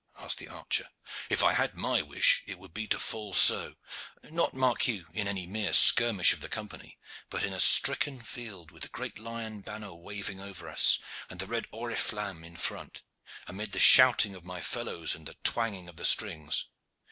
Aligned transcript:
asked 0.17 0.39
the 0.39 0.47
archer. 0.47 0.89
"If 1.29 1.43
I 1.43 1.53
had 1.53 1.75
my 1.77 2.01
wish, 2.01 2.41
it 2.47 2.57
would 2.57 2.73
be 2.73 2.87
to 2.87 2.97
fall 2.97 3.35
so 3.35 3.75
not, 4.23 4.55
mark 4.55 4.87
you, 4.87 5.05
in 5.13 5.27
any 5.27 5.45
mere 5.45 5.73
skirmish 5.73 6.33
of 6.33 6.41
the 6.41 6.49
Company, 6.49 6.97
but 7.29 7.43
in 7.43 7.53
a 7.53 7.59
stricken 7.59 8.19
field, 8.19 8.71
with 8.71 8.81
the 8.81 8.89
great 8.89 9.19
lion 9.19 9.61
banner 9.61 9.93
waving 9.93 10.39
over 10.39 10.67
us 10.67 10.97
and 11.29 11.39
the 11.39 11.45
red 11.45 11.67
oriflamme 11.71 12.43
in 12.43 12.57
front, 12.57 13.03
amid 13.45 13.73
the 13.73 13.79
shouting 13.79 14.33
of 14.33 14.43
my 14.43 14.59
fellows 14.59 15.13
and 15.13 15.27
the 15.27 15.35
twanging 15.43 15.87
of 15.87 15.97
the 15.97 16.05
strings. 16.05 16.65